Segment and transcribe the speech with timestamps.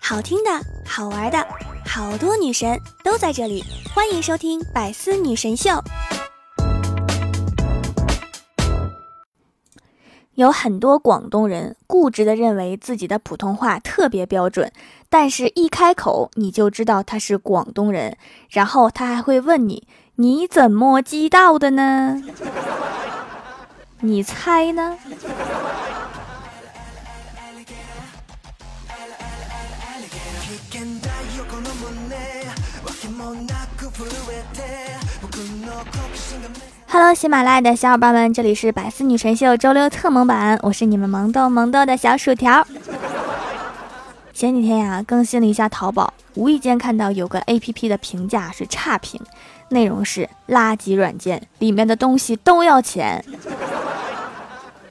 [0.00, 0.50] 好听的，
[0.86, 1.46] 好玩的，
[1.84, 5.70] 好多女神都在这里，欢迎收听《百思女神秀》。
[10.34, 14.70] 有很多广东人固执的认为自己的普通话特别标准，
[15.08, 18.16] 但是一开口你就知道他是广东人，
[18.50, 22.22] 然后他还会问你：“你怎么知道的呢？
[24.00, 24.98] 你猜呢
[36.88, 42.66] ？”Hello，喜马拉雅的小伙伴们，这里是百思女神秀周六特萌版，我是你们萌豆萌豆的小薯条。
[44.32, 49.20] 前几天呀，更新了一下淘宝，无意间看到有个 APP 的评价是差评，
[49.70, 53.24] 内容是垃圾软件，里面的东西都要钱。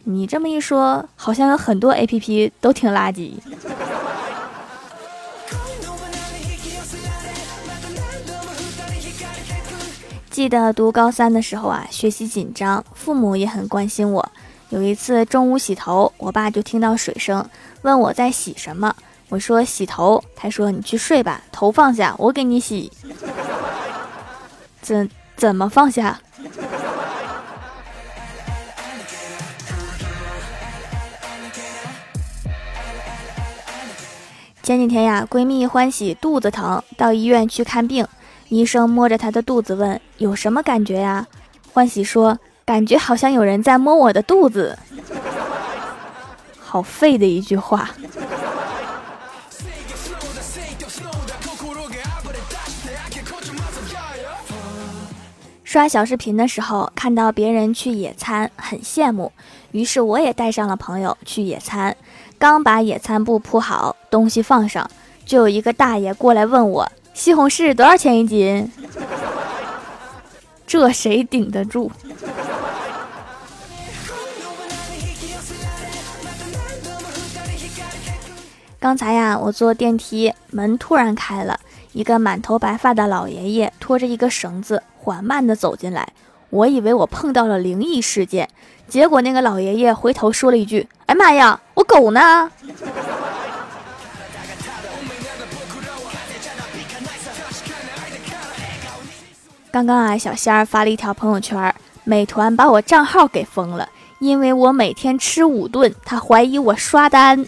[0.04, 3.34] 你这么一说，好像有很多 APP 都挺垃圾。
[10.36, 14.30] 记得读高三的时候啊，学习紧张，父母也很关心我。
[14.68, 17.50] 有一次中午洗头，我爸就听到水声，
[17.84, 18.94] 问我在洗什么。
[19.30, 22.92] 我说洗头，他说你去睡吧，头放下，我给你洗。
[24.82, 26.20] 怎怎么放下？
[34.62, 38.06] 前几天呀，闺蜜欢喜肚子疼，到医院去看病。
[38.50, 41.26] 医生摸着她的肚子问：“有什么感觉呀？”
[41.74, 44.78] 欢喜说：“感觉好像有人在摸我的肚子。”
[46.60, 47.90] 好废的一句话。
[55.64, 59.32] 刷小视频的时候，看到别人去野餐，很羡慕，
[59.72, 61.96] 于是我也带上了朋友去野餐。
[62.38, 64.90] 刚把野餐布铺好，东西放上，
[65.26, 66.90] 就有一个大爷过来问我。
[67.16, 68.70] 西红柿多少钱一斤？
[70.68, 71.90] 这谁顶得住？
[78.78, 81.58] 刚才呀，我坐电梯，门突然开了，
[81.94, 86.10] 一个满头白发的老爷爷拖着一个绳子，缓慢的走进来。
[86.50, 88.50] 我以为我碰到了灵异事件，
[88.90, 92.52] 结果那个老爷爷回头说了一句：“哎妈呀，我狗呢？”
[99.76, 101.76] 刚刚啊，小仙儿发了一条朋友圈，
[102.06, 107.46] 美团把我账号给封了，因为我每天吃五顿，他怀疑我刷单。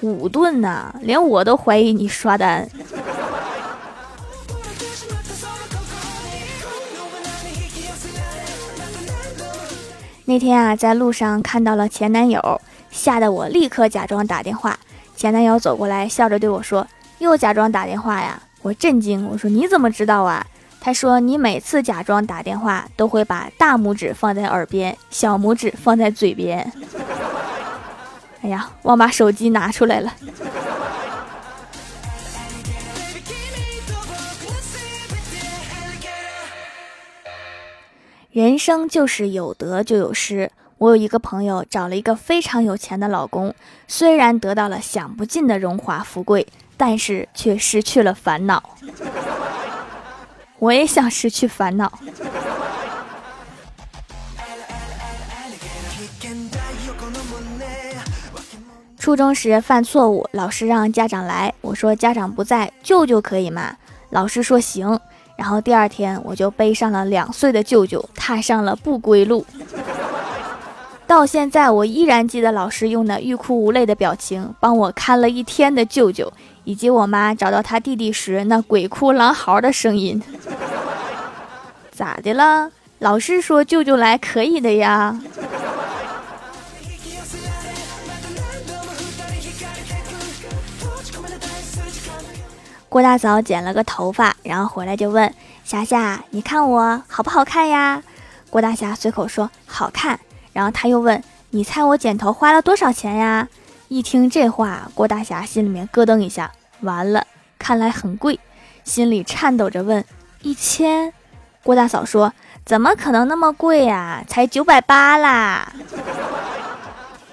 [0.00, 2.68] 五顿呐，连我都怀疑你刷单。
[10.24, 12.60] 那天啊，在路上看到了前男友，
[12.90, 14.76] 吓得我立刻假装打电话。
[15.14, 16.84] 前男友走过来，笑着对我说
[17.20, 20.44] ：“又假装打电话呀？”我震惊，我说：“你怎么知道啊？”
[20.86, 26.72] 他说：“你每次假装打电话，都会把大拇指放在耳边，小拇指放在嘴边。
[28.42, 30.14] ”哎呀，忘把手机拿出来了。
[38.30, 40.52] 人生就是有得就有失。
[40.78, 43.52] 我有一个朋友找了一个非常有钱的老公，
[43.88, 46.46] 虽然得到了享不尽的荣华富贵，
[46.76, 48.62] 但是却失去了烦恼。
[50.58, 51.92] 我也想失去烦恼。
[58.98, 63.76] 初中时犯错误，老师让家长来，我说家长不在，舅舅可以吗？
[64.10, 64.98] 老师说行。
[65.36, 69.44] 然后第二天我就背上了两岁的舅舅，踏上了不归路。
[71.06, 76.32] 到现在我依然记得老师用那欲哭无泪的表情，帮我看了一天的舅舅。
[76.64, 80.20] 以及我妈找到他弟弟时那鬼哭狼嚎的声音，
[81.94, 82.72] 咋的了？
[82.98, 85.16] 老师说舅舅来可以的呀。
[92.88, 95.32] 郭大嫂剪了个头发，然后回来就问
[95.62, 98.02] 霞霞：“你看我好不好看呀？”
[98.50, 100.18] 郭大侠随口说：“好看。”
[100.56, 101.22] 然后他又问
[101.52, 103.46] ：“你猜我剪头花了多少钱呀？”
[103.88, 106.50] 一听这话，郭大侠心里面咯噔一下，
[106.80, 107.26] 完了，
[107.58, 108.40] 看来很贵，
[108.82, 110.02] 心里颤抖着问
[110.40, 111.12] ：“一千？”
[111.62, 112.32] 郭大嫂说
[112.64, 114.24] ：“怎么可能那么贵呀？
[114.26, 115.70] 才九百八啦！”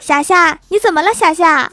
[0.02, 1.72] 霞霞，你怎么了，霞霞？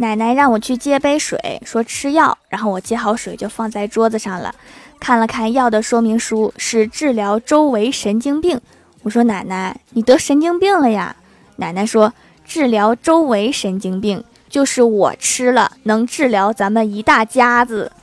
[0.00, 4.54] 奶奶让我去接杯水，说吃药，然后我接好水就放在桌子上了。
[4.98, 8.58] 看了看药的说明书，是治疗周围神经病。
[9.02, 11.14] 我说：“奶奶，你得神经病了呀？”
[11.56, 12.14] 奶奶说
[12.46, 17.92] ：“治疗周围神经病，就是我吃了能治疗咱们一大家子。”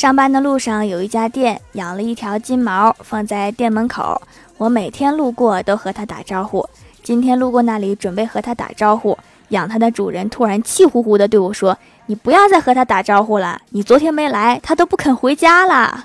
[0.00, 4.22] 上班的路上有一家店养了一条金毛，放在店门口。
[4.56, 6.66] 我每天路过都和它打招呼。
[7.02, 9.18] 今天路过那里，准备和它打招呼，
[9.50, 11.76] 养它的主人突然气呼呼地对我说
[12.08, 16.02] ：“你不要再和它打招呼了，你昨天没来，它都不肯回家了。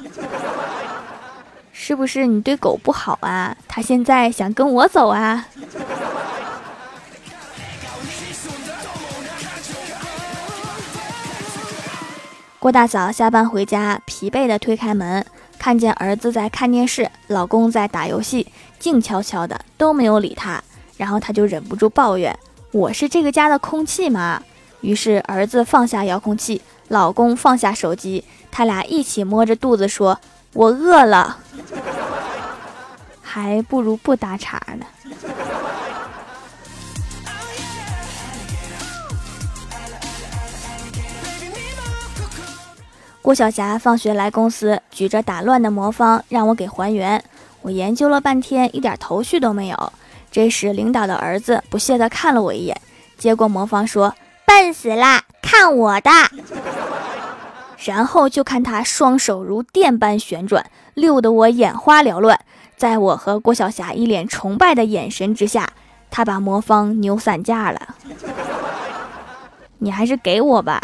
[1.72, 3.56] 是不是你对狗不好啊？
[3.66, 5.48] 它现在想跟我走啊？”
[12.66, 15.24] 郭大嫂下班回家，疲惫地推开门，
[15.60, 18.48] 看见儿子在看电视，老公在打游戏，
[18.80, 20.64] 静悄悄的都没有理他。
[20.98, 22.36] 然后她就忍不住抱怨
[22.74, 24.42] ：“我是这个家的空气吗？”
[24.82, 30.20] 于是儿子放下遥控器，老公放下手机，他俩一起摸着肚子说
[30.54, 31.38] ：“我饿了。
[33.22, 34.88] ”还不如不搭茬呢。
[43.26, 47.24] 郭晓霞放学来公司，举着打乱的魔方让我给还原。
[47.64, 49.94] 我研究了半天，一点头绪都没有。
[50.32, 52.80] 这时，领导的儿子不屑地看了我一眼，
[53.18, 54.14] 接过魔方说
[54.46, 56.12] ：“笨死啦，看我的！”
[57.84, 60.64] 然后就看他双手如电般旋转，
[60.94, 62.40] 溜得我眼花缭乱。
[62.78, 65.68] 在我和郭晓霞一脸崇拜的眼神之下，
[66.12, 67.96] 他把魔方扭散架了。
[69.82, 70.80] 你还是给我吧。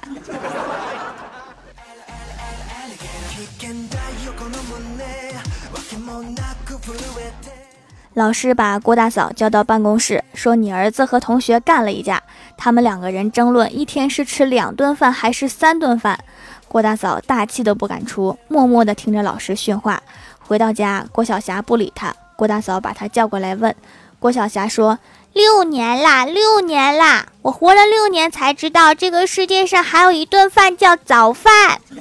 [8.14, 12.22] 老师把郭大嫂叫到办公室，说：“你儿子和同学干了一架，
[12.58, 16.20] 他们两个人争论一天是吃两顿饭还是三顿饭。”
[16.68, 20.04] 郭大嫂大气都不敢出，默默地听着老师训话。
[20.40, 23.74] 回到家，郭晓霞不理他，郭大嫂把他叫过来问。
[24.20, 25.00] 郭晓霞说
[25.32, 31.80] ：“六年啦，六年啦，我活了六年才知道这个世界上还有一顿饭叫早饭。”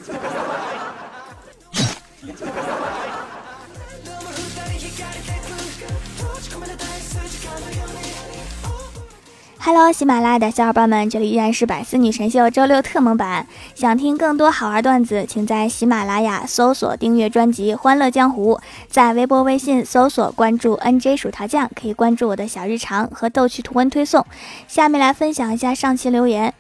[9.63, 13.47] Hello，喜马拉雅的小伙伴们，这里依然是百思女神秀周六特蒙版。
[13.75, 18.55] 想听更多好玩段子，请在喜马拉雅搜索订阅专辑《欢乐江湖》，
[18.89, 24.25] 在微博、微信搜索关注 NJ 薯条酱，可以关注我的小日常和逗趣图文推送。
[24.67, 26.55] 下面来分享一下上期留言。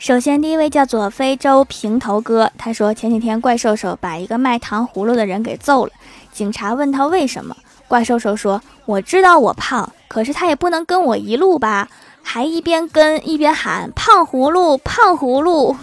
[0.00, 5.92] 首先，第一位叫做非洲平头哥，他说前几天怪兽兽把一个卖糖葫芦的人给揍了，
[6.32, 7.56] 警察问他为什么。
[7.86, 11.88] 怪兽兽说：“我知道我胖，可是他也不能跟我一路吧？
[12.22, 15.74] 还一边跟一边喊‘胖葫芦，胖葫芦’。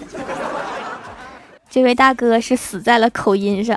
[1.67, 3.75] ”这位大哥是死在了口音上。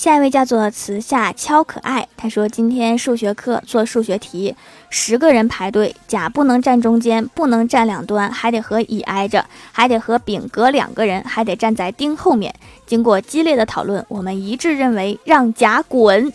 [0.00, 4.56] 下一位叫做慈夏敲可爱，他说今天数学课做数学题，
[4.88, 12.54] 十个人排队，甲不能站中间，不能站两端，还得和乙挨着，还得和丙隔两个人，还得站在丁后面。
[12.86, 16.32] 经过激烈的讨论，我们一致认为让甲滚，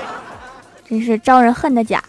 [0.88, 2.02] 真是招人恨的甲。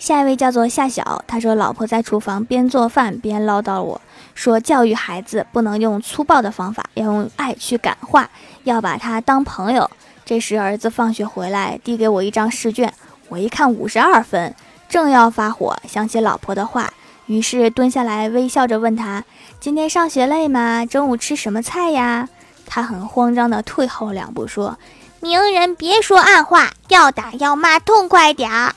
[0.00, 4.00] 下一位叫做夏晓，他说：“老婆在厨房边做饭边唠叨我
[4.34, 8.30] 说，教育孩子不能用粗暴的方法，要用爱去感化，
[8.64, 9.88] 要把他当朋友。”
[10.24, 12.90] 这时儿子放学回来，递给我一张试卷，
[13.28, 14.54] 我一看五十二分，
[14.88, 16.90] 正要发火，想起老婆的话，
[17.26, 19.22] 于是蹲下来微笑着问他
[19.60, 20.86] ：“今天上学累吗？
[20.86, 22.26] 中午吃什么菜呀？”
[22.64, 24.78] 他很慌张地退后两步说
[25.20, 28.74] ：“明人别说暗话，要打要骂痛快点儿。”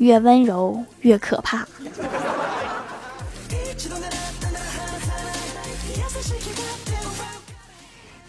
[0.00, 1.66] 越温柔越可怕。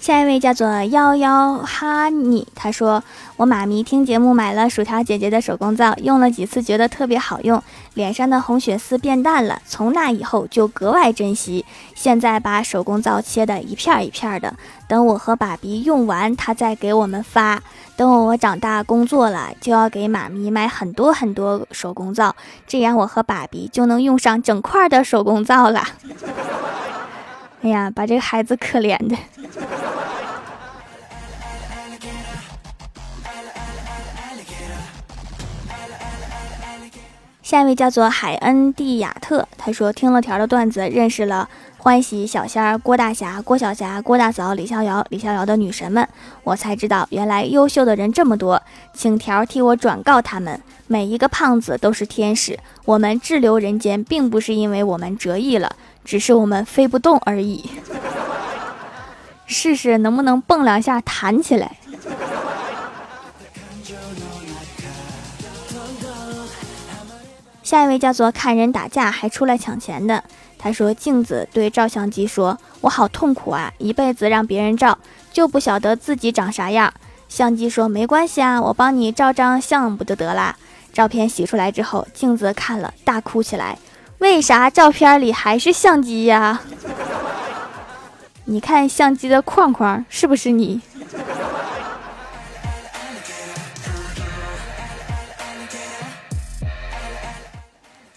[0.02, 3.02] 下一位叫做幺幺哈尼，他说
[3.38, 7.62] ：“我妈咪听节目买了薯条姐姐的手工皂，用了几次觉得特别好用，
[7.96, 9.60] 脸上的红血丝变淡了。
[9.66, 14.54] 从那以后就格外珍惜，现在把手工皂切的一片一片的，
[14.88, 17.64] 等我和爸比用完，他再给我们发。
[17.96, 22.36] 等我长大工作了，就要给妈咪买很多很多手工皂，
[22.68, 25.84] 这样我和爸比就能用上整块的手工皂了。
[27.64, 29.16] 哎呀，把这个孩子可怜的。”
[37.52, 46.08] 下一位叫做海恩蒂亚特，他说听了条的段子，认识了欢喜、小仙儿、郭大侠、郭小侠、郭大嫂、李逍遥、李逍遥的女神们，
[46.46, 57.70] 我才知道原来优秀的人这么多，请条替我转告他们，每一个胖子都是天使，我们滞留人间，并不是因为我们折翼了，只是我们飞不动而已。
[59.46, 61.76] 试试能不能蹦两下弹起来。
[67.72, 70.22] 下一位叫做看人打架还出来抢钱的，
[70.60, 74.98] 他说：“镜子对照相机说，我好痛苦啊，一辈子让别人照，
[75.32, 76.94] 就不晓得自己长啥样。”
[77.30, 80.54] 相机说：“没关系啊，我帮你照张相不就得啦？”
[80.92, 83.80] 照片洗出来之后，镜子看了大哭起来
[84.20, 86.60] ：“为啥照片里还是相机呀？
[88.44, 90.82] 你看相机的框框是不是你？”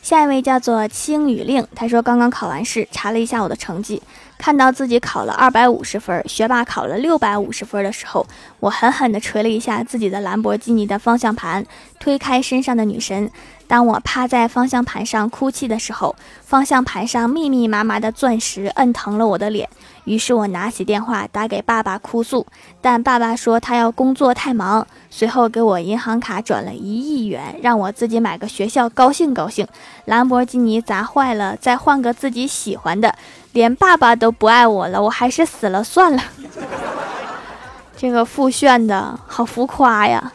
[0.04, 4.02] 下一位叫做青雨令，他说刚刚考完试，查了一下我的成绩，
[4.38, 8.26] 看到自己考了二百五十分，学霸考了六百五十分的时候，
[8.60, 11.64] 我狠狠地捶了一下自己的兰博基尼的方向盘，
[11.98, 13.30] 推开身上的女神。
[13.66, 19.66] 当我趴在方向盘上哭泣的时候，方向盘上密密麻麻的钻石摁疼了我的脸。
[20.04, 22.46] 于是我拿起电话打给爸爸哭诉，
[22.82, 24.86] 但爸爸说他要工作太忙。
[25.08, 29.66] 随后给我银行卡转了一亿元，让我自己买个学校，高兴高兴。
[30.04, 33.14] 兰博基尼砸坏了，再换个自己喜欢的。
[33.54, 36.20] 连爸爸都不爱我了，我还是死了算了。
[37.96, 40.32] 这个复炫的好浮夸呀！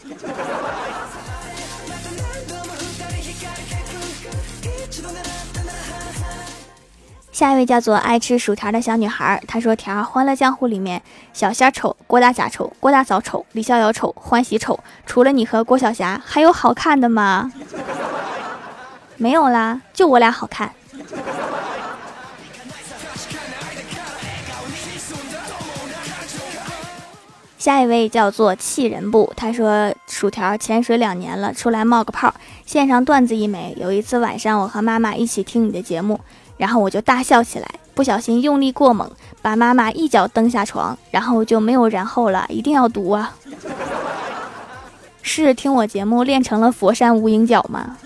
[7.33, 11.01] 下一位叫做爱吃薯条的小女孩，她说：“条欢乐江湖里面，
[11.33, 17.51] 小仙丑，郭大侠丑，郭大嫂丑，李逍遥丑，欢喜丑，除了你和郭晓霞，还有好看的吗？
[19.17, 20.71] 没有啦，就我俩好看。”
[27.59, 32.33] 下一位叫做气人不，他说：“薯条潜水两年了，出来冒个泡，
[32.65, 33.75] 献上段子一枚。
[33.77, 36.17] 有一次晚上，我和妈妈一起听你的节目。”
[36.55, 39.11] 然后我就大笑起来，不小心用力过猛，
[39.41, 42.45] 把妈妈一脚蹬下床，然后就没有然后了。
[42.47, 43.35] 一定要读啊！
[45.21, 47.97] 是听我节目练成了佛山无影脚吗？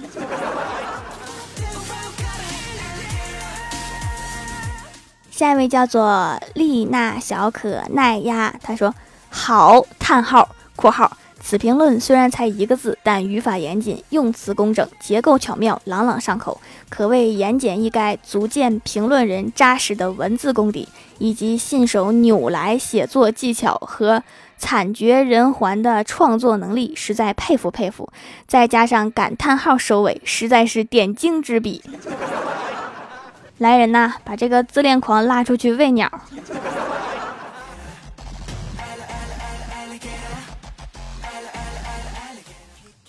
[5.29, 8.93] 下一位叫做丽娜小可奈呀，他说
[9.35, 11.17] 好叹号括号。
[11.41, 20.87] 此评论虽然才一个字，但语法严谨，用词工整，结构巧妙，朗朗上口，可谓言简意赅，足见评论人扎实的文字功底，
[21.17, 24.23] 以及信手扭来写作技巧和
[24.57, 28.07] 惨绝人寰的创作能力，实在佩服佩服。
[28.47, 31.83] 再加上感叹号收尾，实在是点睛之笔。
[33.57, 36.09] 来人呐，把这个自恋狂拉出去喂鸟。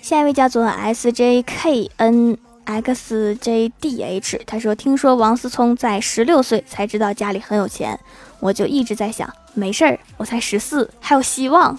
[0.05, 7.99] 下一位叫做 S J K N X J D H，他说：“听说王思聪在十六岁才知道家里很有钱，
[8.39, 11.79] 我就一直在想，没事儿，我才十四，还有希望，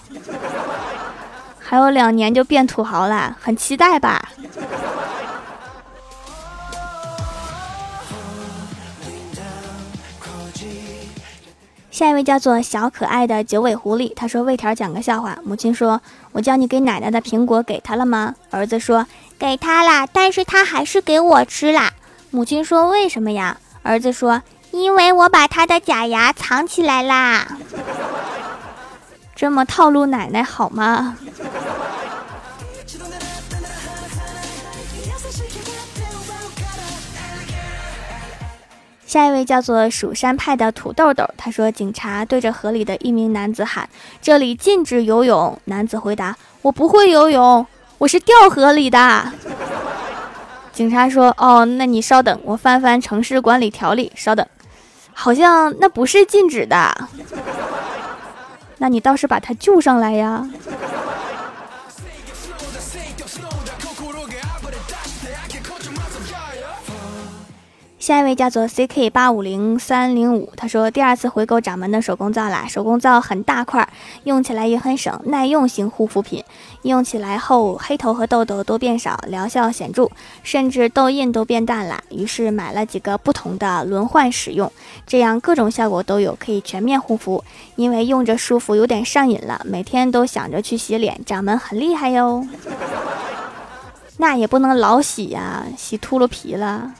[1.60, 4.28] 还有两年就变土豪了，很期待吧。”
[11.96, 15.98] 下一位叫做小可爱的九尾狐狸，他说：“魏条讲个笑话。”母亲说
[16.32, 19.06] ：“我叫你给奶奶的苹果给他了吗？”儿子说
[19.40, 21.94] ：“给他了，但是他还是给我吃啦。”
[22.30, 27.56] 母亲说：“为什么呀？”儿子说：“因为我把他的假牙藏起来啦。”
[29.34, 31.16] 这么套路奶奶好吗？
[39.06, 43.88] 下一位叫做蜀山派的土豆豆，他说：“警察对着河里的一名男子喊，
[44.20, 47.64] 这里禁止游泳。”男子回答：“我不会游泳，
[47.98, 49.32] 我是掉河里的。”
[50.74, 54.10] 警察说：“哦，那你稍等，我翻翻城市管理条例。
[54.16, 54.44] 稍等，
[55.12, 57.08] 好像那不是禁止的。
[58.78, 60.46] 那你倒是把他救上来呀。”
[68.06, 73.88] 下一位叫做 C K 八五零三零五，他说第二次回购掌门的手工皂啦，手工皂很大块，
[74.22, 76.44] 用起来也很省，耐用型护肤品，
[76.82, 80.08] 用起来后黑头和痘痘都变少，疗效显著，
[80.44, 82.00] 甚至痘印都变淡了。
[82.10, 84.70] 于是买了几个不同的轮换使用，
[85.04, 87.42] 这样各种效果都有，可以全面护肤。
[87.74, 91.20] 因为用着舒服，有点上瘾了，每天都想着去洗脸。
[91.26, 92.46] 掌门很厉害哟。
[94.18, 96.92] 那也不能老洗呀，洗秃噜皮了。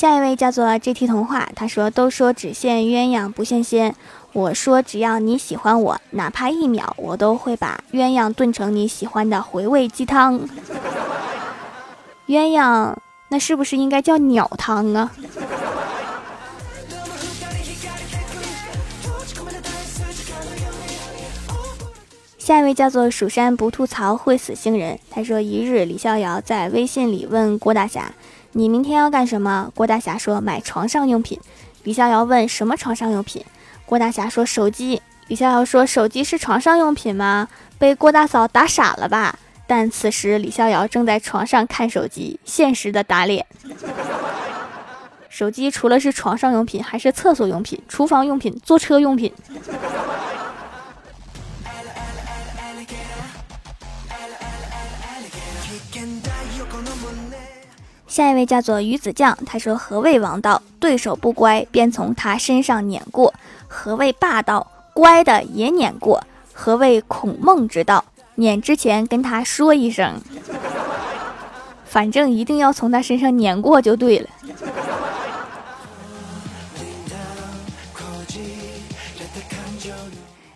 [0.00, 3.94] 下一位叫做 GT 童话，他说：“都说只羡鸳鸯不羡仙，
[4.32, 10.40] 我说只要你喜欢我，哪怕一秒，我都会把鸳鸯炖成你喜欢的回味鸡汤。
[12.28, 12.94] 鸳鸯，
[13.28, 15.12] 那是不是应该叫鸟汤啊？”
[22.38, 28.10] 下一位叫做蜀山不吐槽会死星人，他说：“一日，李逍遥在微信里问郭大侠。”
[28.52, 29.70] 你明天要干什么？
[29.74, 31.38] 郭大侠说买床上用品。
[31.84, 33.44] 李逍遥问什么床上用品？
[33.86, 35.00] 郭大侠说手机。
[35.28, 37.48] 李逍遥说手机是床上用品吗？
[37.78, 39.38] 被郭大嫂打傻了吧？
[39.68, 43.46] 但此时李逍遥正在床上看手机，现实的打脸。
[45.28, 49.32] 手机除了是床上用品，还是厕所用品、厨房用品、坐车用品。
[58.10, 60.60] 下一位叫做鱼子酱，他说：“何谓王道？
[60.80, 63.32] 对手不乖，便从他身上碾过；
[63.68, 64.66] 何谓霸道？
[64.92, 66.20] 乖的也碾过。
[66.52, 68.04] 何谓孔孟之道？
[68.34, 70.20] 碾之前跟他说一声，
[71.86, 74.28] 反正一定要从他身上碾过就对了。”